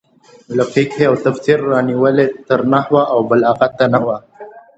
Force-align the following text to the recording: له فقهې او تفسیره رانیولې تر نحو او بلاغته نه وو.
له 0.57 0.63
فقهې 0.73 1.05
او 1.09 1.15
تفسیره 1.25 1.63
رانیولې 1.73 2.25
تر 2.47 2.59
نحو 2.73 2.97
او 3.13 3.19
بلاغته 3.29 3.85
نه 3.93 3.99
وو. 4.05 4.15